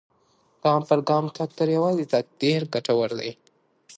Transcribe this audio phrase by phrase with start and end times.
[0.63, 3.31] ګام پر ګام تګ تر یوازي تګ ډېر ګټور دی.